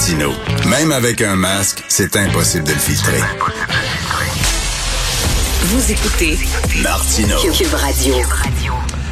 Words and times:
Martino. 0.00 0.32
Même 0.70 0.92
avec 0.92 1.20
un 1.20 1.36
masque, 1.36 1.84
c'est 1.88 2.16
impossible 2.16 2.64
de 2.64 2.72
le 2.72 2.78
filtrer. 2.78 3.20
Vous 5.64 5.92
écoutez 5.92 6.38
Martino. 6.82 7.36
Cube 7.52 7.74
Radio. 7.74 8.14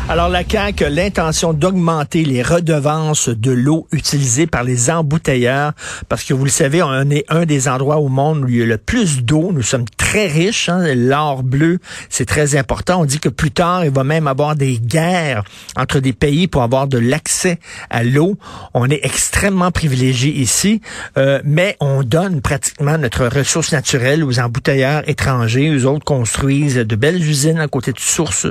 Alors, 0.08 0.30
la 0.30 0.48
CAQ 0.48 0.86
a 0.86 0.88
l'intention 0.88 1.52
d'augmenter 1.52 2.24
les 2.24 2.42
redevances 2.42 3.28
de 3.28 3.50
l'eau 3.50 3.86
utilisées 3.92 4.46
par 4.46 4.64
les 4.64 4.88
embouteilleurs 4.88 5.72
parce 6.08 6.24
que 6.24 6.32
vous 6.32 6.44
le 6.44 6.50
savez, 6.50 6.82
on 6.82 7.10
est 7.10 7.26
un 7.28 7.44
des 7.44 7.68
endroits 7.68 7.98
au 7.98 8.08
monde 8.08 8.44
où 8.44 8.48
il 8.48 8.56
y 8.56 8.62
a 8.62 8.64
le 8.64 8.78
plus 8.78 9.22
d'eau. 9.22 9.50
Nous 9.52 9.60
sommes 9.60 9.84
très 9.98 10.07
riches. 10.08 10.68
Hein? 10.68 10.94
L'or 10.94 11.42
bleu, 11.42 11.78
c'est 12.08 12.26
très 12.26 12.56
important. 12.56 13.00
On 13.00 13.04
dit 13.04 13.20
que 13.20 13.28
plus 13.28 13.50
tard, 13.50 13.84
il 13.84 13.90
va 13.90 14.04
même 14.04 14.26
avoir 14.26 14.56
des 14.56 14.78
guerres 14.78 15.44
entre 15.76 16.00
des 16.00 16.12
pays 16.12 16.48
pour 16.48 16.62
avoir 16.62 16.86
de 16.88 16.98
l'accès 16.98 17.58
à 17.90 18.02
l'eau. 18.02 18.38
On 18.74 18.88
est 18.88 19.00
extrêmement 19.04 19.70
privilégiés 19.70 20.32
ici, 20.32 20.80
euh, 21.16 21.40
mais 21.44 21.76
on 21.80 22.02
donne 22.02 22.40
pratiquement 22.40 22.98
notre 22.98 23.26
ressource 23.26 23.72
naturelle 23.72 24.24
aux 24.24 24.38
embouteilleurs 24.38 25.08
étrangers. 25.08 25.68
Eux 25.68 25.86
autres 25.86 26.04
construisent 26.04 26.76
de 26.76 26.96
belles 26.96 27.22
usines 27.22 27.60
à 27.60 27.68
côté 27.68 27.92
de 27.92 28.00
sources, 28.00 28.46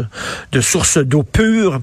de 0.51 0.61
sources 0.61 0.97
d'eau 0.97 1.23
pure 1.23 1.81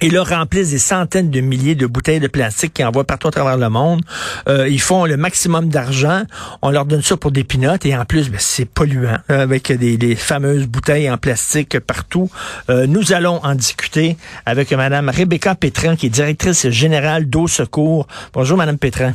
et 0.00 0.10
là 0.10 0.22
remplissent 0.22 0.70
des 0.70 0.78
centaines 0.78 1.30
de 1.30 1.40
milliers 1.40 1.74
de 1.74 1.86
bouteilles 1.86 2.20
de 2.20 2.28
plastique 2.28 2.74
qu'ils 2.74 2.86
envoient 2.86 3.04
partout 3.04 3.28
à 3.28 3.30
travers 3.30 3.56
le 3.56 3.68
monde. 3.68 4.02
Euh, 4.48 4.68
ils 4.68 4.80
font 4.80 5.04
le 5.04 5.16
maximum 5.16 5.68
d'argent. 5.68 6.22
On 6.62 6.70
leur 6.70 6.84
donne 6.84 7.02
ça 7.02 7.16
pour 7.16 7.32
des 7.32 7.44
pinottes 7.44 7.86
et 7.86 7.96
en 7.96 8.04
plus, 8.04 8.30
ben, 8.30 8.38
c'est 8.38 8.64
polluant 8.64 9.18
avec 9.28 9.72
des, 9.72 9.96
des, 9.96 10.14
fameuses 10.14 10.66
bouteilles 10.66 11.10
en 11.10 11.16
plastique 11.16 11.78
partout. 11.80 12.30
Euh, 12.70 12.86
nous 12.86 13.12
allons 13.12 13.40
en 13.44 13.54
discuter 13.54 14.16
avec 14.46 14.72
Madame 14.72 15.08
Rebecca 15.08 15.54
Pétrin, 15.54 15.96
qui 15.96 16.06
est 16.06 16.10
directrice 16.10 16.68
générale 16.68 17.28
d'Eau 17.28 17.46
Secours. 17.46 18.06
Bonjour, 18.32 18.56
Madame 18.56 18.78
Pétrin. 18.78 19.14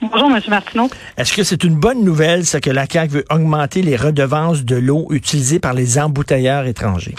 Bonjour, 0.00 0.30
M. 0.30 0.40
Martineau. 0.48 0.90
Est-ce 1.16 1.32
que 1.32 1.42
c'est 1.42 1.64
une 1.64 1.76
bonne 1.76 2.04
nouvelle, 2.04 2.44
ce 2.44 2.58
que 2.58 2.70
la 2.70 2.86
CAQ 2.86 3.12
veut 3.12 3.24
augmenter 3.30 3.80
les 3.80 3.96
redevances 3.96 4.62
de 4.62 4.76
l'eau 4.76 5.06
utilisées 5.10 5.58
par 5.58 5.72
les 5.72 5.98
embouteilleurs 5.98 6.66
étrangers? 6.66 7.14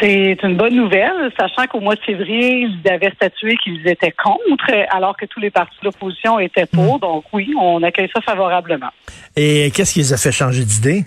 C'est 0.00 0.36
une 0.42 0.56
bonne 0.56 0.74
nouvelle, 0.74 1.32
sachant 1.38 1.66
qu'au 1.66 1.80
mois 1.80 1.94
de 1.94 2.00
février, 2.00 2.66
ils 2.66 2.90
avaient 2.90 3.12
statué 3.12 3.56
qu'ils 3.56 3.86
étaient 3.88 4.12
contre, 4.12 4.70
alors 4.90 5.16
que 5.16 5.24
tous 5.26 5.40
les 5.40 5.50
partis 5.50 5.76
de 5.80 5.86
l'opposition 5.86 6.38
étaient 6.38 6.66
pour. 6.66 6.98
Donc 6.98 7.24
oui, 7.32 7.54
on 7.58 7.82
accueille 7.82 8.10
ça 8.14 8.20
favorablement. 8.20 8.90
Et 9.36 9.70
qu'est-ce 9.74 9.94
qui 9.94 10.00
les 10.00 10.12
a 10.12 10.16
fait 10.16 10.32
changer 10.32 10.64
d'idée? 10.64 11.04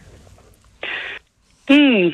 Hmm. 1.69 2.09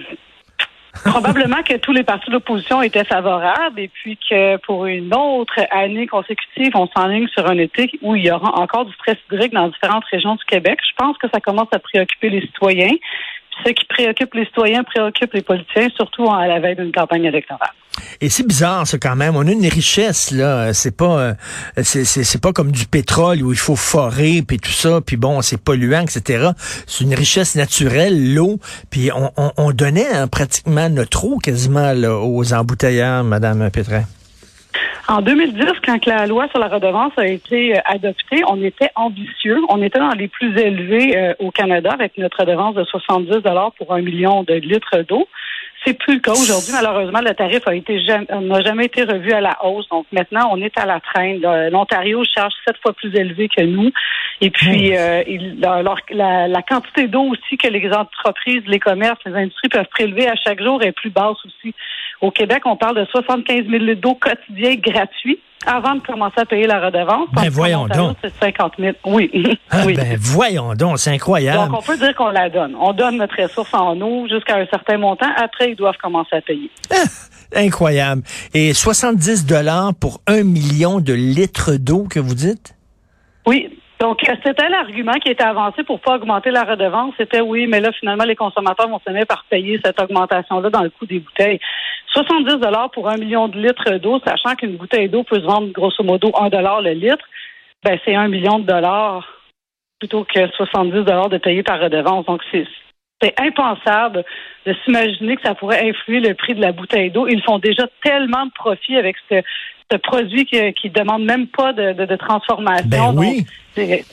Probablement 1.04 1.62
que 1.62 1.76
tous 1.78 1.92
les 1.92 2.04
partis 2.04 2.28
de 2.28 2.34
l'opposition 2.34 2.82
étaient 2.82 3.04
favorables 3.04 3.80
et 3.80 3.90
puis 3.90 4.18
que 4.30 4.58
pour 4.58 4.86
une 4.86 5.14
autre 5.14 5.60
année 5.70 6.08
consécutive, 6.08 6.72
on 6.74 6.88
s'enligne 6.88 7.28
sur 7.28 7.48
un 7.48 7.58
été 7.58 7.92
où 8.02 8.16
il 8.16 8.26
y 8.26 8.32
aura 8.32 8.60
encore 8.60 8.86
du 8.86 8.94
stress 8.94 9.18
hydrique 9.30 9.54
dans 9.54 9.68
différentes 9.68 10.06
régions 10.06 10.36
du 10.36 10.44
Québec. 10.46 10.80
Je 10.82 10.96
pense 10.98 11.18
que 11.18 11.28
ça 11.32 11.40
commence 11.40 11.68
à 11.74 11.80
préoccuper 11.80 12.30
les 12.30 12.42
citoyens 12.42 12.96
ce 13.64 13.72
qui 13.72 13.86
préoccupe 13.86 14.34
les 14.34 14.46
citoyens 14.46 14.84
préoccupe 14.84 15.34
les 15.34 15.42
politiciens, 15.42 15.90
surtout 15.96 16.30
à 16.30 16.48
la 16.48 16.60
veille 16.60 16.76
d'une 16.76 16.92
campagne 16.92 17.26
électorale. 17.26 17.70
Et 18.22 18.30
c'est 18.30 18.46
bizarre, 18.46 18.86
ça, 18.86 18.98
quand 18.98 19.16
même. 19.16 19.36
On 19.36 19.48
a 19.48 19.52
une 19.52 19.68
richesse, 19.68 20.32
là. 20.32 20.74
C'est 20.74 20.96
pas, 20.96 21.20
euh, 21.20 21.34
c'est 21.84 22.42
pas 22.42 22.52
comme 22.52 22.72
du 22.72 22.86
pétrole 22.86 23.42
où 23.42 23.52
il 23.52 23.58
faut 23.58 23.76
forer, 23.76 24.42
puis 24.46 24.58
tout 24.58 24.72
ça, 24.72 25.00
puis 25.06 25.18
bon, 25.18 25.42
c'est 25.42 25.62
polluant, 25.62 26.02
etc. 26.02 26.50
C'est 26.88 27.04
une 27.04 27.16
richesse 27.16 27.56
naturelle, 27.56 28.34
l'eau. 28.34 28.60
Puis 28.90 29.12
on, 29.14 29.32
on, 29.38 29.52
on 29.58 29.72
donnait 29.72 30.10
hein, 30.12 30.28
pratiquement 30.28 30.90
notre 30.90 31.26
eau 31.26 31.38
quasiment 31.38 31.94
là, 31.94 32.18
aux 32.18 32.54
embouteilleurs, 32.54 33.24
Madame 33.24 33.70
Pétrin. 33.70 34.04
En 35.08 35.22
2010, 35.22 35.66
quand 35.86 36.04
la 36.08 36.26
loi 36.26 36.48
sur 36.50 36.58
la 36.58 36.68
redevance 36.68 37.14
a 37.18 37.28
été 37.28 37.78
euh, 37.78 37.82
adoptée, 37.86 38.42
on 38.48 38.62
était 38.64 38.90
ambitieux. 38.96 39.60
On 39.70 39.84
était 39.84 40.00
dans 40.00 40.10
les 40.10 40.28
plus 40.28 40.58
élevés 40.58 41.16
euh, 41.16 41.34
au 41.38 41.52
Canada 41.52 41.92
avec 41.94 42.18
notre 42.18 42.40
redevance 42.40 42.74
de 42.74 42.84
70 42.84 43.44
dollars 43.44 43.72
pour 43.74 43.94
un 43.94 44.02
million 44.02 44.42
de 44.44 44.56
litres 44.56 45.04
d'eau. 45.08 45.28
C'est 45.86 45.94
plus 45.94 46.16
le 46.16 46.20
cas 46.22 46.32
aujourd'hui. 46.32 46.74
Malheureusement, 46.74 47.22
le 47.22 47.36
tarif 47.36 47.68
a 47.68 47.76
été 47.76 48.02
n'a 48.08 48.62
jamais 48.64 48.86
été 48.86 49.04
revu 49.04 49.32
à 49.32 49.42
la 49.42 49.64
hausse. 49.64 49.88
Donc 49.90 50.08
maintenant, 50.12 50.50
on 50.52 50.60
est 50.60 50.76
à 50.80 50.88
la 50.88 51.00
traîne. 51.00 51.40
L'Ontario 51.70 52.24
charge 52.24 52.54
sept 52.66 52.78
fois 52.82 52.94
plus 52.94 53.16
élevé 53.16 53.48
que 53.48 53.62
nous. 53.62 53.92
Et 54.42 54.50
puis, 54.50 54.98
euh, 54.98 55.22
il, 55.28 55.64
alors, 55.64 56.00
la, 56.10 56.48
la 56.48 56.62
quantité 56.64 57.08
d'eau 57.08 57.22
aussi 57.22 57.58
que 57.58 57.68
les 57.68 57.92
entreprises, 57.92 58.64
les 58.66 58.80
commerces, 58.80 59.20
les 59.28 59.34
industries 59.34 59.70
peuvent 59.70 59.86
prélever 59.92 60.28
à 60.28 60.36
chaque 60.36 60.62
jour 60.62 60.82
est 60.82 60.92
plus 60.92 61.12
basse 61.12 61.38
aussi. 61.46 61.76
Au 62.22 62.32
Québec, 62.32 62.64
on 62.66 62.76
parle 62.76 62.98
de 62.98 63.06
75 63.06 63.66
000 63.66 63.84
litres 63.84 64.02
d'eau 64.02 64.16
quotidien 64.16 64.76
gratuit 64.76 65.40
avant 65.66 65.96
de 65.96 66.02
commencer 66.02 66.40
à 66.40 66.46
payer 66.46 66.68
la 66.68 66.80
redevance. 66.80 67.28
Ben, 67.34 67.50
voyons 67.50 67.88
donc. 67.88 68.18
C'est 68.24 68.34
50 68.40 68.74
000. 68.80 68.96
Oui. 69.06 69.32
Ah, 69.70 69.82
oui. 69.86 69.96
ben 69.96 70.16
voyons 70.20 70.74
donc, 70.76 71.00
c'est 71.00 71.12
incroyable. 71.12 71.72
Donc, 71.72 71.80
on 71.80 71.82
peut 71.82 71.98
dire 71.98 72.16
qu'on 72.16 72.30
la 72.30 72.50
donne. 72.50 72.76
On 72.80 72.94
donne 72.94 73.18
notre 73.18 73.42
ressource 73.42 73.74
en 73.74 74.00
eau 74.02 74.28
jusqu'à 74.28 74.58
un 74.58 74.66
certain 74.68 74.98
montant. 74.98 75.28
Après, 75.36 75.72
ils 75.72 75.76
doivent 75.76 75.98
commencer 76.02 76.36
à 76.36 76.42
payer. 76.42 76.70
Incroyable. 77.56 78.24
Et 78.54 78.74
70 78.74 79.46
dollars 79.46 79.94
pour 79.96 80.22
un 80.28 80.44
million 80.44 81.00
de 81.00 81.14
litres 81.14 81.76
d'eau 81.76 82.06
que 82.10 82.20
vous 82.20 82.36
dites? 82.36 82.76
Oui. 83.46 83.70
Donc, 84.00 84.28
euh, 84.28 84.34
c'était 84.44 84.70
l'argument 84.70 85.14
qui 85.14 85.30
était 85.30 85.44
avancé 85.44 85.84
pour 85.84 86.00
pas 86.02 86.16
augmenter 86.16 86.52
la 86.52 86.64
redevance. 86.64 87.14
C'était 87.18 87.42
oui, 87.42 87.66
mais 87.68 87.80
là, 87.80 87.92
finalement, 87.94 88.26
les 88.26 88.36
consommateurs 88.36 88.90
vont 88.90 89.00
se 89.06 89.12
mettre 89.12 89.28
par 89.28 89.46
payer 89.50 89.80
cette 89.84 90.02
augmentation-là 90.02 90.70
dans 90.70 90.84
le 90.84 90.90
coût 90.90 91.06
des 91.06 91.20
bouteilles. 91.20 91.60
70 92.14 92.58
dollars 92.58 92.92
pour 92.92 93.10
un 93.10 93.18
million 93.18 93.48
de 93.48 93.60
litres 93.60 93.98
d'eau, 93.98 94.20
sachant 94.26 94.56
qu'une 94.56 94.78
bouteille 94.78 95.10
d'eau 95.10 95.24
peut 95.24 95.40
se 95.40 95.46
vendre 95.46 95.72
grosso 95.72 96.04
modo 96.04 96.32
un 96.40 96.50
dollar 96.50 96.82
le 96.82 96.92
litre, 96.92 97.26
ben, 97.84 97.98
c'est 98.04 98.16
un 98.16 98.28
million 98.28 98.60
de 98.60 98.66
dollars 98.66 99.28
plutôt 100.00 100.26
que 100.26 100.48
70 100.48 101.04
dollars 101.04 101.30
de 101.30 101.38
payer 101.38 101.64
par 101.64 101.80
redevance. 101.80 102.26
Donc, 102.26 102.42
c'est 102.52 103.40
impensable 103.40 104.26
de 104.66 104.76
s'imaginer 104.84 105.38
que 105.38 105.42
ça 105.44 105.56
pourrait 105.56 105.88
influer 105.88 106.20
le 106.20 106.34
prix 106.34 106.54
de 106.54 106.62
la 106.62 106.74
bouteille 106.74 107.12
d'eau. 107.12 107.28
Ils 107.28 107.42
font 107.44 107.60
déjà 107.60 107.84
tellement 108.04 108.46
de 108.46 108.52
profit 108.52 108.98
avec 108.98 109.16
ce, 109.30 109.42
ce 109.92 109.98
produit 109.98 110.46
qui 110.46 110.56
ne 110.58 110.90
demande 110.94 111.24
même 111.26 111.48
pas 111.48 111.74
de, 111.74 111.94
de, 111.94 112.06
de 112.06 112.16
transformation. 112.16 112.88
Ben 112.88 113.14
oui. 113.16 113.46
Donc, 113.78 114.04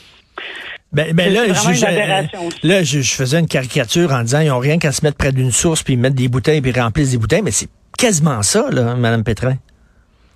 Ben, 0.92 1.14
ben 1.14 1.32
là, 1.32 1.46
une 1.46 1.54
je, 1.54 1.84
aberration. 1.86 2.50
je- 2.62 2.68
là 2.68 2.82
je, 2.82 3.00
je 3.00 3.14
faisais 3.14 3.38
une 3.40 3.46
caricature 3.48 4.12
en 4.12 4.20
disant 4.22 4.40
ils 4.40 4.48
n'ont 4.48 4.58
rien 4.58 4.78
qu'à 4.78 4.92
se 4.92 5.02
mettre 5.04 5.16
près 5.16 5.32
d'une 5.32 5.50
source 5.50 5.82
puis 5.82 5.94
ils 5.94 5.98
mettent 5.98 6.14
des 6.14 6.28
bouteilles 6.28 6.60
puis 6.60 6.70
ils 6.74 6.80
remplissent 6.80 7.12
des 7.12 7.18
bouteilles, 7.18 7.40
mais 7.42 7.50
c'est 7.50 7.68
quasiment 7.98 8.42
ça, 8.42 8.68
là, 8.70 8.94
Madame 8.96 9.24
Pétrin. 9.24 9.54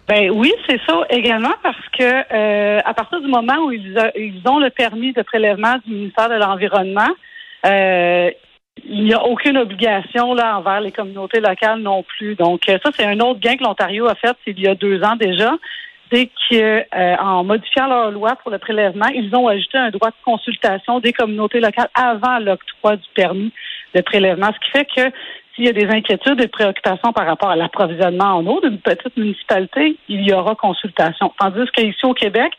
Ben 0.08 0.30
oui, 0.30 0.52
c'est 0.66 0.80
ça 0.86 0.94
également 1.10 1.52
parce 1.62 1.76
que 1.98 2.04
euh, 2.04 2.80
à 2.84 2.94
partir 2.94 3.20
du 3.20 3.26
moment 3.26 3.56
où 3.66 3.72
ils, 3.72 3.98
a- 3.98 4.16
ils 4.16 4.40
ont 4.48 4.58
le 4.60 4.70
permis 4.70 5.12
de 5.12 5.20
prélèvement 5.22 5.76
du 5.84 5.92
ministère 5.92 6.28
de 6.30 6.36
l'Environnement, 6.36 7.10
euh, 7.66 8.30
il 8.88 9.04
n'y 9.04 9.14
a 9.14 9.24
aucune 9.24 9.56
obligation 9.56 10.34
là 10.34 10.58
envers 10.58 10.80
les 10.80 10.92
communautés 10.92 11.40
locales 11.40 11.80
non 11.80 12.02
plus. 12.02 12.34
Donc 12.34 12.68
euh, 12.68 12.78
ça, 12.84 12.90
c'est 12.96 13.04
un 13.04 13.18
autre 13.20 13.40
gain 13.40 13.56
que 13.56 13.64
l'Ontario 13.64 14.06
a 14.06 14.14
fait 14.14 14.36
il 14.46 14.60
y 14.60 14.68
a 14.68 14.74
deux 14.74 15.02
ans 15.02 15.16
déjà. 15.16 15.54
c'est 16.12 16.30
qu'en 16.50 17.44
modifiant 17.44 17.88
leur 17.88 18.10
loi 18.10 18.36
pour 18.36 18.50
le 18.50 18.58
prélèvement, 18.58 19.08
ils 19.08 19.34
ont 19.34 19.48
ajouté 19.48 19.78
un 19.78 19.90
droit 19.90 20.10
de 20.10 20.24
consultation 20.24 21.00
des 21.00 21.12
communautés 21.12 21.60
locales 21.60 21.90
avant 21.94 22.38
l'octroi 22.38 22.96
du 22.96 23.08
permis 23.14 23.52
de 23.94 24.00
prélèvement, 24.02 24.50
ce 24.52 24.66
qui 24.66 24.70
fait 24.70 24.84
que 24.84 25.16
s'il 25.54 25.64
y 25.64 25.68
a 25.68 25.72
des 25.72 25.86
inquiétudes 25.86 26.40
et 26.40 26.48
préoccupations 26.48 27.12
par 27.12 27.26
rapport 27.26 27.48
à 27.48 27.56
l'approvisionnement 27.56 28.36
en 28.36 28.46
eau 28.46 28.60
d'une 28.60 28.78
petite 28.78 29.16
municipalité, 29.16 29.96
il 30.08 30.28
y 30.28 30.32
aura 30.32 30.54
consultation. 30.54 31.32
Tandis 31.38 31.70
qu'ici 31.72 32.04
au 32.04 32.12
Québec, 32.12 32.52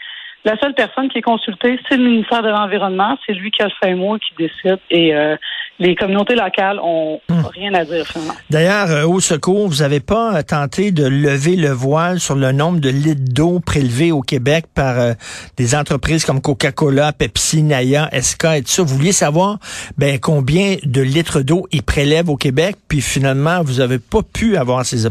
la 0.45 0.57
seule 0.59 0.73
personne 0.73 1.09
qui 1.09 1.17
est 1.19 1.21
consultée, 1.23 1.79
c'est 1.89 1.97
le 1.97 2.03
ministère 2.03 2.41
de 2.41 2.49
l'Environnement. 2.49 3.17
C'est 3.25 3.33
lui 3.33 3.51
qui 3.51 3.61
a 3.61 3.65
le 3.65 3.71
fin 3.81 3.95
mot 3.95 4.17
qui 4.17 4.33
décide. 4.37 4.79
Et 4.89 5.13
euh, 5.13 5.35
les 5.79 5.95
communautés 5.95 6.35
locales 6.35 6.79
ont 6.81 7.19
Hmm. 7.29 7.45
rien 7.53 7.73
à 7.73 7.85
dire 7.85 8.05
finalement. 8.07 8.33
D'ailleurs, 8.49 8.89
euh, 8.89 9.05
au 9.05 9.19
secours, 9.19 9.67
vous 9.67 9.77
n'avez 9.77 9.99
pas 9.99 10.37
euh, 10.37 10.41
tenté 10.41 10.91
de 10.91 11.05
lever 11.05 11.55
le 11.55 11.69
voile 11.69 12.19
sur 12.19 12.35
le 12.35 12.51
nombre 12.51 12.79
de 12.79 12.89
litres 12.89 13.21
d'eau 13.33 13.59
prélevés 13.59 14.11
au 14.11 14.21
Québec 14.21 14.65
par 14.73 14.97
euh, 14.97 15.13
des 15.57 15.75
entreprises 15.75 16.25
comme 16.25 16.41
Coca-Cola, 16.41 17.13
Pepsi, 17.13 17.63
Naya, 17.63 18.09
SK 18.19 18.45
et 18.55 18.61
tout 18.61 18.69
ça? 18.69 18.83
Vous 18.83 18.95
vouliez 18.95 19.11
savoir 19.11 19.57
ben, 19.97 20.19
combien 20.19 20.75
de 20.83 21.01
litres 21.01 21.41
d'eau 21.41 21.67
ils 21.71 21.83
prélèvent 21.83 22.29
au 22.29 22.37
Québec, 22.37 22.77
puis 22.87 23.01
finalement, 23.01 23.61
vous 23.63 23.79
n'avez 23.79 23.99
pas 23.99 24.21
pu 24.21 24.57
avoir 24.57 24.85
ces, 24.85 25.07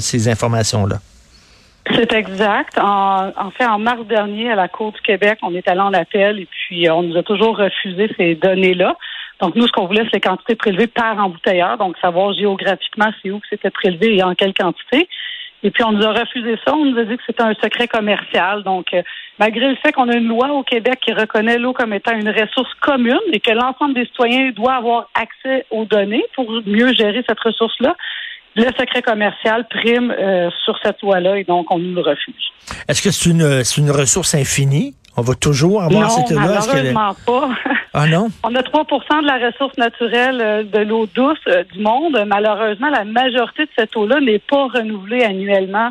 ces 0.00 0.28
informations-là. 0.28 0.96
C'est 1.94 2.12
exact. 2.12 2.78
En, 2.78 3.32
en, 3.36 3.50
fait, 3.52 3.66
en 3.66 3.78
mars 3.78 4.04
dernier, 4.06 4.50
à 4.50 4.56
la 4.56 4.68
Cour 4.68 4.92
du 4.92 5.00
Québec, 5.00 5.38
on 5.42 5.54
est 5.54 5.68
allé 5.68 5.80
en 5.80 5.92
appel 5.92 6.40
et 6.40 6.46
puis 6.46 6.88
euh, 6.88 6.94
on 6.94 7.02
nous 7.02 7.16
a 7.16 7.22
toujours 7.22 7.56
refusé 7.56 8.10
ces 8.16 8.34
données-là. 8.34 8.96
Donc, 9.40 9.54
nous, 9.54 9.66
ce 9.66 9.72
qu'on 9.72 9.86
voulait, 9.86 10.02
c'est 10.04 10.14
les 10.14 10.20
quantités 10.20 10.56
prélevées 10.56 10.86
par 10.86 11.18
embouteilleur, 11.18 11.76
donc 11.76 11.96
savoir 11.98 12.32
géographiquement 12.32 13.10
c'est 13.22 13.30
où 13.30 13.38
que 13.38 13.46
c'était 13.50 13.70
prélevé 13.70 14.16
et 14.16 14.22
en 14.22 14.34
quelle 14.34 14.54
quantité. 14.54 15.08
Et 15.62 15.70
puis, 15.70 15.84
on 15.84 15.92
nous 15.92 16.04
a 16.04 16.12
refusé 16.12 16.56
ça. 16.64 16.74
On 16.74 16.84
nous 16.84 16.98
a 16.98 17.04
dit 17.04 17.16
que 17.16 17.22
c'était 17.26 17.42
un 17.42 17.54
secret 17.54 17.88
commercial. 17.88 18.62
Donc, 18.62 18.92
euh, 18.92 19.02
malgré 19.38 19.68
le 19.68 19.76
fait 19.76 19.92
qu'on 19.92 20.08
a 20.08 20.16
une 20.16 20.28
loi 20.28 20.52
au 20.52 20.62
Québec 20.62 20.98
qui 21.04 21.12
reconnaît 21.12 21.58
l'eau 21.58 21.72
comme 21.72 21.92
étant 21.92 22.16
une 22.16 22.28
ressource 22.28 22.72
commune 22.80 23.18
et 23.32 23.40
que 23.40 23.52
l'ensemble 23.52 23.94
des 23.94 24.06
citoyens 24.06 24.50
doit 24.50 24.74
avoir 24.74 25.08
accès 25.14 25.66
aux 25.70 25.84
données 25.84 26.24
pour 26.34 26.50
mieux 26.66 26.92
gérer 26.94 27.24
cette 27.28 27.40
ressource-là, 27.40 27.96
le 28.56 28.70
secret 28.78 29.02
commercial 29.02 29.66
prime 29.68 30.10
euh, 30.10 30.50
sur 30.64 30.78
cette 30.82 31.00
loi-là 31.02 31.38
et 31.38 31.44
donc 31.44 31.70
on 31.70 31.78
nous 31.78 31.94
le 31.94 32.00
refuse. 32.00 32.34
Est-ce 32.88 33.02
que 33.02 33.10
c'est 33.10 33.30
une, 33.30 33.64
c'est 33.64 33.80
une 33.80 33.90
ressource 33.90 34.34
infinie? 34.34 34.94
On 35.18 35.22
va 35.22 35.34
toujours 35.34 35.82
avoir 35.82 36.02
non, 36.02 36.08
cette 36.08 36.30
loi? 36.30 36.42
malheureusement 36.42 37.14
pas. 37.26 37.48
Ah 37.94 38.06
non? 38.06 38.28
On 38.44 38.54
a 38.54 38.60
3% 38.60 39.22
de 39.22 39.26
la 39.26 39.46
ressource 39.46 39.76
naturelle 39.78 40.40
euh, 40.42 40.62
de 40.62 40.80
l'eau 40.80 41.06
douce 41.06 41.38
euh, 41.48 41.64
du 41.72 41.80
monde. 41.80 42.22
Malheureusement, 42.26 42.90
la 42.90 43.04
majorité 43.04 43.64
de 43.64 43.70
cette 43.78 43.96
eau-là 43.96 44.20
n'est 44.20 44.38
pas 44.38 44.66
renouvelée 44.66 45.22
annuellement. 45.22 45.90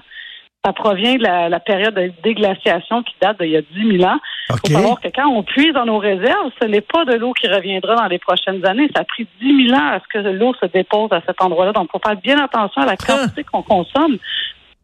Ça 0.65 0.73
provient 0.73 1.15
de 1.15 1.21
la, 1.23 1.47
la 1.47 1.59
période 1.59 1.93
de 1.93 2.11
déglaciation 2.23 3.03
qui 3.03 3.13
date 3.21 3.39
d'il 3.39 3.51
y 3.51 3.57
a 3.57 3.61
10 3.61 3.97
000 3.99 4.03
ans. 4.09 4.17
Il 4.49 4.55
Okay. 4.55 4.73
faut 4.73 4.79
savoir 4.79 4.99
que 5.01 5.07
quand 5.15 5.27
on 5.27 5.43
puise 5.43 5.73
dans 5.73 5.85
nos 5.85 5.97
réserves, 5.97 6.51
ce 6.61 6.67
n'est 6.67 6.81
pas 6.81 7.03
de 7.05 7.13
l'eau 7.15 7.33
qui 7.33 7.47
reviendra 7.47 7.95
dans 7.95 8.07
les 8.07 8.19
prochaines 8.19 8.65
années. 8.65 8.87
Ça 8.95 9.01
a 9.01 9.03
pris 9.03 9.27
10 9.41 9.67
000 9.69 9.75
ans 9.79 9.87
à 9.93 9.99
ce 9.99 10.05
que 10.11 10.27
l'eau 10.29 10.53
se 10.61 10.67
dépose 10.67 11.09
à 11.11 11.21
cet 11.25 11.41
endroit-là. 11.41 11.71
Donc, 11.71 11.87
il 11.89 11.91
faut 11.91 12.07
faire 12.07 12.17
bien 12.21 12.43
attention 12.43 12.81
à 12.81 12.85
la 12.85 12.95
quantité 12.97 13.43
qu'on 13.43 13.61
consomme 13.63 14.17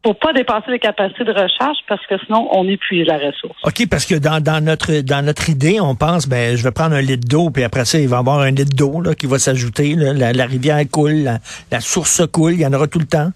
pour 0.03 0.17
pas 0.17 0.33
dépasser 0.33 0.71
les 0.71 0.79
capacités 0.79 1.23
de 1.23 1.31
recharge 1.31 1.77
parce 1.87 2.05
que 2.07 2.15
sinon, 2.25 2.47
on 2.51 2.67
épuise 2.67 3.05
la 3.05 3.17
ressource. 3.19 3.57
OK, 3.63 3.87
parce 3.89 4.05
que 4.05 4.15
dans, 4.15 4.41
dans 4.41 4.63
notre 4.63 5.01
dans 5.01 5.23
notre 5.23 5.49
idée, 5.49 5.79
on 5.79 5.93
pense, 5.95 6.27
ben, 6.27 6.57
je 6.57 6.63
vais 6.63 6.71
prendre 6.71 6.95
un 6.95 7.01
litre 7.01 7.27
d'eau, 7.27 7.51
puis 7.51 7.63
après 7.63 7.85
ça, 7.85 7.99
il 7.99 8.07
va 8.07 8.17
y 8.17 8.19
avoir 8.19 8.39
un 8.39 8.51
litre 8.51 8.75
d'eau 8.75 8.99
là, 9.01 9.13
qui 9.13 9.27
va 9.27 9.37
s'ajouter. 9.37 9.95
la 9.95 10.45
rivière 10.45 10.81
coule, 10.91 11.23
la, 11.23 11.37
la 11.71 11.79
source 11.79 12.23
coule, 12.31 12.53
il 12.53 12.61
y 12.61 12.65
en 12.65 12.73
aura 12.73 12.87
tout 12.87 12.99
le 12.99 13.05
temps. 13.05 13.31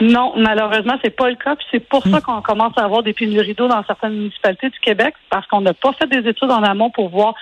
Non, 0.00 0.34
malheureusement, 0.36 0.94
c'est 1.02 1.14
pas 1.14 1.30
le 1.30 1.36
cas. 1.36 1.56
Puis 1.56 1.66
c'est 1.70 1.88
pour 1.88 2.02
ça 2.06 2.20
qu'on 2.20 2.42
commence 2.42 2.76
à 2.76 2.84
avoir 2.84 3.02
des 3.02 3.14
pénuries 3.14 3.54
d'eau 3.54 3.68
dans 3.68 3.82
certaines 3.84 4.14
municipalités 4.14 4.68
du 4.68 4.78
Québec, 4.80 5.14
parce 5.30 5.46
qu'on 5.46 5.62
n'a 5.62 5.74
pas 5.74 5.92
fait 5.94 6.06
des 6.06 6.28
études 6.28 6.50
en 6.50 6.62
amont 6.62 6.90
pour 6.90 7.08
voir 7.08 7.34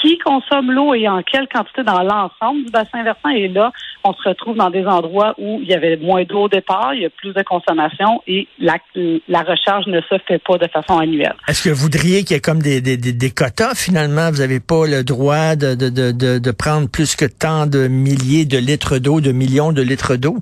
qui 0.00 0.16
consomme 0.18 0.72
l'eau 0.72 0.94
et 0.94 1.06
en 1.08 1.22
quelle 1.22 1.46
quantité 1.46 1.82
dans 1.82 2.02
l'ensemble 2.02 2.64
du 2.64 2.70
bassin 2.70 3.02
versant. 3.04 3.28
Et 3.28 3.48
là, 3.48 3.70
on 4.02 4.14
se 4.14 4.28
retrouve 4.28 4.56
dans 4.56 4.70
des 4.70 4.86
endroits 4.86 5.34
où 5.38 5.60
il 5.62 5.68
y 5.68 5.74
avait 5.74 5.98
moins 5.98 6.24
d'eau 6.24 6.44
au 6.44 6.48
départ, 6.48 6.94
il 6.94 7.02
y 7.02 7.04
a 7.04 7.10
plus 7.10 7.34
de 7.34 7.42
consommation 7.42 8.22
et 8.26 8.48
la, 8.58 8.78
la 9.28 9.42
recharge 9.42 9.86
ne 9.88 10.00
se 10.00 10.18
fait 10.26 10.38
pas 10.38 10.56
de 10.56 10.66
façon 10.68 10.98
annuelle. 10.98 11.34
Est-ce 11.48 11.64
que 11.64 11.68
vous 11.68 11.82
voudriez 11.82 12.24
qu'il 12.24 12.34
y 12.34 12.38
ait 12.38 12.40
comme 12.40 12.62
des, 12.62 12.80
des, 12.80 12.96
des, 12.96 13.12
des 13.12 13.30
quotas, 13.30 13.74
finalement? 13.74 14.30
Vous 14.30 14.38
n'avez 14.38 14.60
pas 14.60 14.86
le 14.86 15.04
droit 15.04 15.54
de, 15.54 15.74
de, 15.74 15.90
de, 15.90 16.12
de, 16.12 16.38
de 16.38 16.50
prendre 16.50 16.88
plus 16.88 17.14
que 17.14 17.26
tant 17.26 17.66
de 17.66 17.86
milliers 17.86 18.46
de 18.46 18.56
litres 18.56 18.98
d'eau, 18.98 19.20
de 19.20 19.32
millions 19.32 19.72
de 19.72 19.82
litres 19.82 20.16
d'eau? 20.16 20.38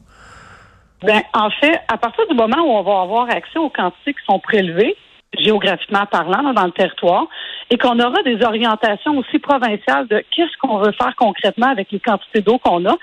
Ben, 1.03 1.23
en 1.33 1.51
fait, 1.51 1.81
à 1.89 1.97
partir 1.97 2.27
du 2.29 2.35
moment 2.35 2.59
où 2.59 2.71
on 2.71 2.83
va 2.83 3.03
avoir 3.03 3.31
accès 3.31 3.59
aux 3.59 3.71
quantités 3.71 4.15
qui 4.15 4.25
sont 4.27 4.41
prélevées, 4.41 4.97
géographiquement 5.39 6.07
parlant, 6.07 6.53
dans 6.53 6.65
le 6.65 6.73
territoire, 6.73 7.27
et 7.71 7.79
qu'on 7.79 8.01
aura 8.01 8.23
des 8.23 8.43
orientations 8.43 9.17
aussi 9.19 9.39
provinciales 9.39 10.09
de 10.09 10.25
qu'est-ce 10.35 10.57
qu'on 10.61 10.79
veut 10.79 10.93
faire 10.93 11.15
concrètement 11.17 11.69
avec 11.69 11.93
les 11.93 12.01
quantités 12.01 12.41
d'eau 12.41 12.59
qu'on 12.59 12.85
a, 12.87 12.97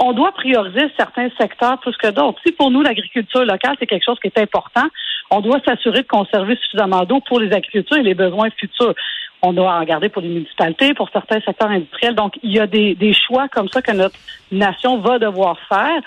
on 0.00 0.12
doit 0.12 0.32
prioriser 0.32 0.90
certains 0.96 1.28
secteurs 1.38 1.78
plus 1.80 1.96
que 1.96 2.08
d'autres. 2.08 2.40
Si 2.44 2.52
pour 2.52 2.70
nous, 2.70 2.82
l'agriculture 2.82 3.44
locale, 3.44 3.76
c'est 3.78 3.86
quelque 3.86 4.04
chose 4.04 4.18
qui 4.20 4.28
est 4.28 4.38
important, 4.38 4.86
on 5.30 5.40
doit 5.40 5.60
s'assurer 5.66 6.02
de 6.02 6.06
conserver 6.06 6.56
suffisamment 6.56 7.04
d'eau 7.04 7.20
pour 7.20 7.40
les 7.40 7.52
agricultures 7.52 7.98
et 7.98 8.02
les 8.02 8.14
besoins 8.14 8.48
futurs. 8.56 8.94
On 9.42 9.52
doit 9.52 9.74
en 9.74 9.84
garder 9.84 10.08
pour 10.08 10.22
les 10.22 10.28
municipalités, 10.28 10.94
pour 10.94 11.10
certains 11.10 11.40
secteurs 11.40 11.68
industriels. 11.68 12.14
Donc, 12.14 12.38
il 12.42 12.52
y 12.52 12.60
a 12.60 12.66
des, 12.66 12.94
des 12.94 13.12
choix 13.12 13.48
comme 13.48 13.68
ça 13.68 13.82
que 13.82 13.92
notre 13.92 14.16
nation 14.50 14.98
va 14.98 15.18
devoir 15.18 15.58
faire. 15.68 16.00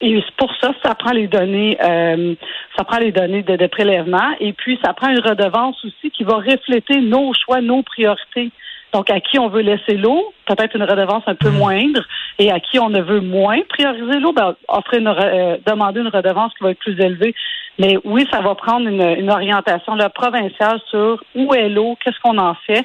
Et 0.00 0.22
c'est 0.26 0.36
pour 0.36 0.52
ça, 0.60 0.72
ça 0.84 0.94
prend 0.94 1.12
les 1.12 1.28
données, 1.28 1.78
euh, 1.82 2.34
ça 2.76 2.84
prend 2.84 2.98
les 2.98 3.12
données 3.12 3.42
de, 3.42 3.56
de 3.56 3.66
prélèvement, 3.66 4.34
et 4.40 4.52
puis 4.52 4.78
ça 4.84 4.92
prend 4.92 5.08
une 5.08 5.20
redevance 5.20 5.82
aussi 5.84 6.10
qui 6.10 6.24
va 6.24 6.36
refléter 6.36 7.00
nos 7.00 7.32
choix, 7.32 7.60
nos 7.60 7.82
priorités. 7.82 8.50
Donc, 8.92 9.10
à 9.10 9.18
qui 9.20 9.38
on 9.38 9.48
veut 9.48 9.62
laisser 9.62 9.96
l'eau, 9.96 10.32
peut-être 10.46 10.76
une 10.76 10.84
redevance 10.84 11.22
un 11.26 11.34
peu 11.34 11.50
moindre, 11.50 12.06
et 12.38 12.50
à 12.50 12.60
qui 12.60 12.78
on 12.78 12.90
ne 12.90 13.00
veut 13.00 13.20
moins 13.20 13.60
prioriser 13.68 14.20
l'eau, 14.20 14.32
ben, 14.32 14.54
offrir 14.68 15.00
une, 15.00 15.08
euh, 15.08 15.56
demander 15.66 16.00
une 16.00 16.08
redevance 16.08 16.52
qui 16.54 16.64
va 16.64 16.70
être 16.70 16.78
plus 16.78 17.00
élevée. 17.00 17.34
Mais 17.78 17.96
oui, 18.04 18.26
ça 18.32 18.40
va 18.40 18.54
prendre 18.54 18.88
une, 18.88 19.02
une 19.02 19.30
orientation 19.30 19.94
là, 19.94 20.10
provinciale 20.10 20.80
sur 20.90 21.22
où 21.34 21.54
est 21.54 21.68
l'eau, 21.68 21.96
qu'est-ce 22.04 22.20
qu'on 22.20 22.38
en 22.38 22.54
fait. 22.66 22.84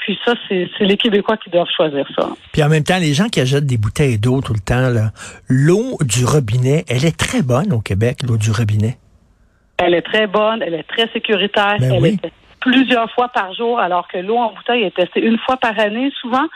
Puis 0.00 0.18
ça, 0.24 0.34
c'est 0.48 0.68
les 0.80 0.96
Québécois 0.96 1.36
qui 1.36 1.50
doivent 1.50 1.68
choisir 1.74 2.06
ça. 2.16 2.28
Puis 2.52 2.62
en 2.62 2.68
même 2.68 2.84
temps, 2.84 2.98
les 2.98 3.14
gens 3.14 3.28
qui 3.28 3.40
achètent 3.40 3.66
des 3.66 3.78
bouteilles 3.78 4.18
d'eau 4.18 4.40
tout 4.40 4.54
le 4.54 4.60
temps, 4.60 4.88
l'eau 5.48 5.98
du 6.00 6.24
robinet, 6.24 6.84
elle 6.88 7.04
est 7.04 7.16
très 7.16 7.42
bonne 7.42 7.72
au 7.72 7.80
Québec, 7.80 8.22
l'eau 8.26 8.36
du 8.36 8.50
robinet. 8.50 8.98
Elle 9.76 9.94
est 9.94 10.02
très 10.02 10.26
bonne, 10.26 10.62
elle 10.62 10.74
est 10.74 10.88
très 10.88 11.08
sécuritaire, 11.12 11.76
Ben 11.80 11.92
elle 11.92 12.02
oui. 12.02 12.08
est 12.08 12.22
testée 12.22 12.34
plusieurs 12.60 13.10
fois 13.12 13.28
par 13.28 13.52
jour, 13.54 13.78
alors 13.78 14.06
que 14.08 14.18
l'eau 14.18 14.36
en 14.36 14.52
bouteille 14.52 14.84
est 14.84 14.94
testée 14.94 15.20
une 15.20 15.38
fois 15.38 15.56
par 15.56 15.78
année 15.78 16.12
souvent. 16.20 16.46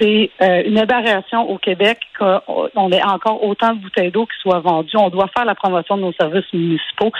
C'est 0.00 0.28
euh, 0.42 0.62
une 0.66 0.76
aberration 0.78 1.48
au 1.48 1.56
Québec 1.56 1.98
qu'on 2.18 2.90
ait 2.90 3.02
encore 3.04 3.44
autant 3.44 3.74
de 3.74 3.80
bouteilles 3.80 4.10
d'eau 4.10 4.26
qui 4.26 4.32
soient 4.42 4.58
vendues. 4.58 4.96
On 4.96 5.08
doit 5.08 5.28
faire 5.36 5.44
la 5.44 5.54
promotion 5.54 5.96
de 5.96 6.02
nos 6.02 6.12
services 6.14 6.52
municipaux. 6.52 7.12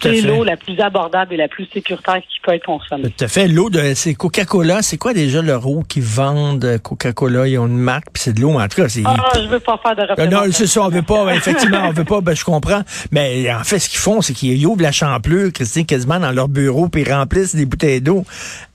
C'est 0.00 0.22
l'eau 0.22 0.42
la 0.42 0.56
plus 0.56 0.80
abordable 0.80 1.34
et 1.34 1.36
la 1.36 1.48
plus 1.48 1.66
sécuritaire 1.66 2.16
qui 2.22 2.40
peut 2.42 2.54
être 2.54 2.64
consommée. 2.64 3.10
Tout 3.10 3.24
à 3.24 3.28
fait. 3.28 3.48
L'eau 3.48 3.68
de 3.68 3.92
c'est 3.94 4.14
Coca-Cola. 4.14 4.80
C'est 4.80 4.96
quoi 4.96 5.12
déjà 5.12 5.42
leur 5.42 5.66
eau 5.68 5.82
qu'ils 5.86 6.04
vendent 6.04 6.64
euh, 6.64 6.78
Coca-Cola? 6.78 7.46
Ils 7.48 7.58
ont 7.58 7.66
une 7.66 7.76
marque, 7.76 8.06
puis 8.14 8.22
c'est 8.22 8.32
de 8.32 8.40
l'eau. 8.40 8.58
En 8.58 8.66
tout 8.66 8.80
cas, 8.80 8.88
c'est. 8.88 9.02
Ah, 9.04 9.14
je 9.34 9.48
veux 9.48 9.60
pas 9.60 9.78
faire 9.82 9.94
de 9.94 10.00
Euh, 10.00 10.06
représentation. 10.08 10.46
non, 10.46 10.52
c'est 10.52 10.66
ça, 10.66 10.82
on 10.84 10.88
veut 10.88 11.02
pas, 11.02 11.34
effectivement, 11.34 11.82
on 11.84 11.92
veut 11.92 12.04
pas, 12.04 12.22
ben, 12.22 12.34
je 12.34 12.44
comprends. 12.46 12.80
Mais 13.10 13.52
en 13.52 13.62
fait, 13.62 13.78
ce 13.78 13.90
qu'ils 13.90 13.98
font, 14.00 14.22
c'est 14.22 14.32
qu'ils 14.32 14.64
ouvrent 14.64 14.82
la 14.82 14.92
champlure, 14.92 15.52
Christine, 15.52 15.84
quasiment 15.84 16.18
dans 16.18 16.32
leur 16.32 16.48
bureau, 16.48 16.88
puis 16.88 17.02
ils 17.02 17.12
remplissent 17.12 17.54
des 17.54 17.66
bouteilles 17.66 18.00
d'eau 18.00 18.24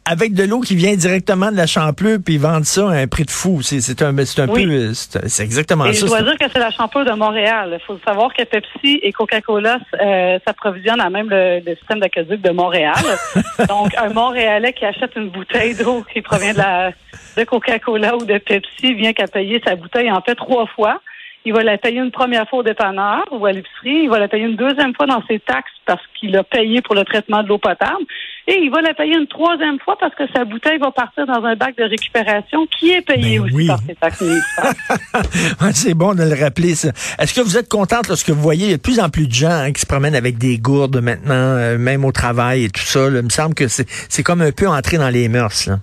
avec 0.10 0.34
de 0.34 0.44
l'eau 0.44 0.62
qui 0.62 0.76
vient 0.76 0.96
directement 0.96 1.52
de 1.52 1.58
la 1.58 1.68
champlure, 1.68 2.18
puis 2.24 2.36
ils 2.36 2.40
vendent 2.40 2.66
ça 2.66 2.90
à 2.90 2.94
un 2.94 3.08
prix 3.08 3.26
de 3.26 3.32
fou. 3.32 3.62
C'est 3.62 3.82
c'est 3.82 4.02
un, 4.02 4.16
c'est 4.26 4.42
un 4.42 4.48
Oui. 4.48 4.66
peu, 4.66 4.94
c'est 4.94 5.44
exactement 5.44 5.86
Et 5.86 5.94
je 5.94 6.00
ça. 6.00 6.08
dois 6.08 6.22
dire 6.22 6.38
que 6.40 6.46
c'est 6.52 6.60
la 6.60 6.72
champlure 6.72 7.06
de 7.06 7.12
Montréal. 7.12 7.78
Il 7.80 7.86
faut 7.86 8.00
savoir 8.06 8.34
que 8.34 8.44
Pepsi 8.44 9.00
et 9.04 9.12
Coca-Cola 9.12 9.78
euh, 10.02 10.40
s'approvisionnent 10.48 11.02
à 11.02 11.10
même 11.10 11.30
le, 11.30 11.60
le 11.66 11.76
système 11.76 12.00
d'aqueduc 12.00 12.42
de 12.42 12.52
Montréal. 12.52 12.96
Donc, 13.68 13.94
un 13.98 14.10
Montréalais 14.10 14.74
qui 14.74 14.86
achète 14.86 15.12
une 15.16 15.30
bouteille 15.30 15.76
d'eau 15.76 16.06
qui 16.14 16.22
provient 16.22 16.54
de, 16.54 16.58
la, 16.60 16.92
de 17.36 17.44
Coca-Cola 17.44 18.16
ou 18.16 18.26
de 18.26 18.38
Pepsi 18.38 18.94
vient 18.94 19.14
qu'à 19.14 19.28
payer 19.28 19.62
sa 19.66 19.76
bouteille 19.76 20.12
en 20.12 20.22
fait 20.22 20.36
trois 20.36 20.68
fois. 20.68 21.02
Il 21.48 21.54
va 21.54 21.64
la 21.64 21.78
payer 21.78 22.00
une 22.02 22.12
première 22.12 22.46
fois 22.50 22.60
au 22.60 22.64
dépanneur 22.64 23.24
ou 23.32 23.46
à 23.46 23.54
l'épicerie. 23.54 24.04
Il 24.04 24.10
va 24.10 24.20
la 24.20 24.28
payer 24.28 24.44
une 24.44 24.58
deuxième 24.58 24.94
fois 24.94 25.06
dans 25.06 25.26
ses 25.28 25.40
taxes 25.40 25.72
parce 25.86 26.02
qu'il 26.20 26.36
a 26.36 26.44
payé 26.44 26.82
pour 26.82 26.94
le 26.94 27.06
traitement 27.06 27.42
de 27.42 27.48
l'eau 27.48 27.58
potable. 27.58 28.04
Et 28.50 28.60
il 28.62 28.70
va 28.70 28.82
la 28.82 28.94
payer 28.94 29.16
une 29.16 29.28
troisième 29.28 29.80
fois 29.80 29.96
parce 29.98 30.14
que 30.14 30.24
sa 30.36 30.44
bouteille 30.44 30.78
va 30.78 30.92
partir 30.92 31.26
dans 31.26 31.42
un 31.46 31.56
bac 31.56 31.78
de 31.78 31.86
récupération 31.86 32.68
qui 32.78 32.92
est 32.92 33.02
payé 33.02 33.40
Ben 33.40 33.46
aussi 33.46 33.56
oui. 33.56 33.68
par 33.68 33.80
ses 33.80 33.96
taxes 33.96 34.24
c'est 35.72 35.94
bon 35.94 36.14
de 36.16 36.24
le 36.24 36.38
rappeler, 36.38 36.76
ça. 36.76 36.90
Est-ce 37.18 37.34
que 37.34 37.40
vous 37.40 37.58
êtes 37.58 37.70
contente 37.70 38.10
lorsque 38.10 38.30
vous 38.30 38.42
voyez 38.42 38.66
il 38.66 38.72
y 38.72 38.74
a 38.74 38.78
de 38.78 38.82
plus 38.82 39.00
en 39.00 39.10
plus 39.10 39.28
de 39.30 39.34
gens 39.34 39.50
hein, 39.50 39.72
qui 39.72 39.80
se 39.80 39.86
promènent 39.86 40.16
avec 40.16 40.38
des 40.38 40.58
gourdes 40.58 40.98
maintenant, 40.98 41.34
euh, 41.34 41.78
même 41.78 42.04
au 42.04 42.12
travail 42.12 42.66
et 42.66 42.70
tout 42.70 42.82
ça? 42.82 43.10
là? 43.10 43.20
Il 43.20 43.26
me 43.26 43.30
semble 43.30 43.56
que 43.56 43.70
c'est 43.70 43.88
c'est 44.10 44.24
comme 44.24 44.42
un 44.42 44.52
peu 44.52 44.68
entré 44.68 44.98
dans 44.98 45.10
les 45.10 45.30
mœurs. 45.30 45.68
Là. 45.68 45.78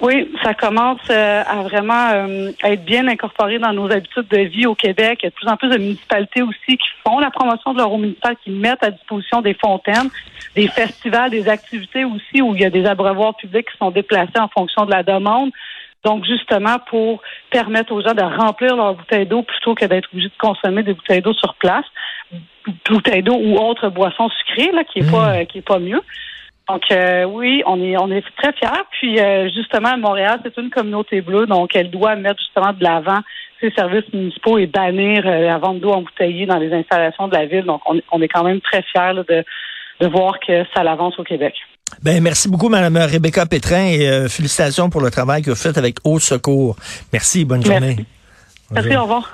Oui, 0.00 0.30
ça 0.44 0.54
commence 0.54 1.00
euh, 1.10 1.42
à 1.44 1.62
vraiment 1.62 2.10
euh, 2.12 2.52
être 2.62 2.84
bien 2.84 3.08
incorporé 3.08 3.58
dans 3.58 3.72
nos 3.72 3.90
habitudes 3.90 4.28
de 4.28 4.38
vie 4.42 4.64
au 4.64 4.76
Québec. 4.76 5.18
Il 5.22 5.24
y 5.24 5.26
a 5.26 5.30
de 5.30 5.34
plus 5.34 5.48
en 5.48 5.56
plus 5.56 5.68
de 5.70 5.76
municipalités 5.76 6.42
aussi 6.42 6.78
qui 6.78 6.88
font 7.04 7.18
la 7.18 7.32
promotion 7.32 7.72
de 7.72 7.78
leur 7.78 7.92
eau 7.92 7.98
municipale, 7.98 8.36
qui 8.44 8.50
mettent 8.50 8.84
à 8.84 8.92
disposition 8.92 9.42
des 9.42 9.54
fontaines, 9.54 10.08
des 10.54 10.68
festivals, 10.68 11.30
des 11.30 11.48
activités 11.48 12.04
aussi 12.04 12.40
où 12.40 12.54
il 12.54 12.60
y 12.60 12.64
a 12.64 12.70
des 12.70 12.86
abreuvoirs 12.86 13.36
publics 13.36 13.66
qui 13.68 13.76
sont 13.76 13.90
déplacés 13.90 14.38
en 14.38 14.46
fonction 14.46 14.86
de 14.86 14.92
la 14.92 15.02
demande. 15.02 15.50
Donc, 16.04 16.24
justement, 16.24 16.76
pour 16.88 17.20
permettre 17.50 17.92
aux 17.92 18.00
gens 18.00 18.14
de 18.14 18.22
remplir 18.22 18.76
leurs 18.76 18.94
bouteilles 18.94 19.26
d'eau 19.26 19.42
plutôt 19.42 19.74
que 19.74 19.84
d'être 19.84 20.08
obligés 20.12 20.28
de 20.28 20.38
consommer 20.38 20.84
des 20.84 20.94
bouteilles 20.94 21.22
d'eau 21.22 21.34
sur 21.34 21.56
place, 21.56 21.84
bouteilles 22.88 23.24
d'eau 23.24 23.34
ou 23.34 23.56
autres 23.56 23.88
boissons 23.88 24.28
sucrées, 24.28 24.70
là, 24.72 24.84
qui 24.84 25.00
est 25.00 25.10
pas, 25.10 25.44
qui 25.44 25.58
est 25.58 25.66
pas 25.66 25.80
mieux. 25.80 26.02
Donc 26.68 26.82
euh, 26.90 27.24
oui, 27.24 27.62
on 27.66 27.80
est 27.82 27.96
on 27.96 28.10
est 28.10 28.22
très 28.36 28.52
fiers. 28.52 28.84
Puis 28.90 29.18
euh, 29.18 29.48
justement, 29.54 29.96
Montréal, 29.96 30.40
c'est 30.42 30.56
une 30.60 30.70
communauté 30.70 31.20
bleue, 31.20 31.46
donc 31.46 31.74
elle 31.74 31.90
doit 31.90 32.14
mettre 32.16 32.40
justement 32.40 32.72
de 32.72 32.82
l'avant 32.82 33.20
ses 33.60 33.70
services 33.70 34.12
municipaux 34.12 34.58
et 34.58 34.66
bannir 34.66 35.26
euh, 35.26 35.46
la 35.46 35.58
vente 35.58 35.80
d'eau 35.80 35.92
embouteillée 35.92 36.46
dans 36.46 36.58
les 36.58 36.72
installations 36.72 37.28
de 37.28 37.34
la 37.34 37.46
ville. 37.46 37.64
Donc 37.64 37.80
on, 37.86 38.00
on 38.12 38.20
est 38.20 38.28
quand 38.28 38.44
même 38.44 38.60
très 38.60 38.82
fiers 38.82 39.14
de, 39.28 39.44
de 40.00 40.06
voir 40.08 40.38
que 40.46 40.64
ça 40.74 40.84
l'avance 40.84 41.18
au 41.18 41.24
Québec. 41.24 41.54
Ben, 42.02 42.22
merci 42.22 42.50
beaucoup, 42.50 42.68
Mme 42.68 42.98
Rebecca 42.98 43.46
Pétrin, 43.46 43.86
et 43.86 44.28
félicitations 44.28 44.90
pour 44.90 45.00
le 45.00 45.10
travail 45.10 45.40
que 45.40 45.48
vous 45.48 45.56
faites 45.56 45.78
avec 45.78 45.96
Haut 46.04 46.18
Secours. 46.18 46.76
Merci, 47.14 47.46
bonne 47.46 47.64
journée. 47.64 47.96
Merci, 48.70 48.94
au 48.94 49.02
revoir. 49.02 49.32